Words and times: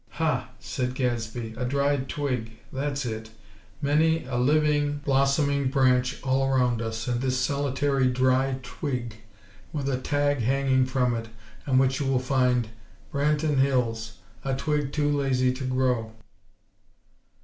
"Ha!" 0.13 0.49
said 0.57 0.95
Gadsby; 0.95 1.53
"A 1.57 1.63
dry 1.63 1.97
twig! 1.97 2.53
That's 2.73 3.05
it! 3.05 3.29
Many 3.83 4.25
a 4.25 4.35
living, 4.35 4.97
blossoming 5.05 5.69
branch 5.69 6.19
all 6.23 6.47
around 6.49 6.81
us, 6.81 7.07
and 7.07 7.21
this 7.21 7.37
solitary 7.39 8.07
dry 8.09 8.57
twig, 8.63 9.17
with 9.71 9.87
a 9.87 9.99
tag 9.99 10.39
hanging 10.39 10.87
from 10.87 11.13
it, 11.15 11.27
on 11.67 11.77
which 11.77 11.99
you 11.99 12.07
will 12.07 12.17
find: 12.17 12.69
'Branton 13.13 13.59
Hills; 13.59 14.13
A 14.43 14.55
twig 14.55 14.91
too 14.91 15.07
lazy 15.07 15.53
to 15.53 15.65
grow!'" 15.65 16.11